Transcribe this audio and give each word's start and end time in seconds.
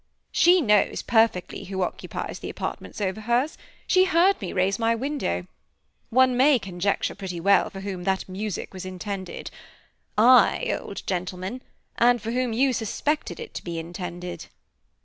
She 0.31 0.61
knows 0.61 1.03
perfectly 1.03 1.65
who 1.65 1.83
occupies 1.83 2.39
the 2.39 2.49
apartments 2.49 2.99
over 2.99 3.21
hers; 3.21 3.55
she 3.85 4.05
heard 4.05 4.41
me 4.41 4.51
raise 4.51 4.79
my 4.79 4.95
window. 4.95 5.45
One 6.09 6.35
may 6.35 6.57
conjecture 6.57 7.13
pretty 7.13 7.39
well 7.39 7.69
for 7.69 7.81
whom 7.81 8.03
that 8.05 8.27
music 8.27 8.73
was 8.73 8.83
intended 8.83 9.51
aye, 10.17 10.75
old 10.81 11.05
gentleman, 11.05 11.61
and 11.99 12.19
for 12.19 12.31
whom 12.31 12.51
you 12.51 12.73
suspected 12.73 13.39
it 13.39 13.53
to 13.53 13.63
be 13.63 13.77
intended." 13.77 14.47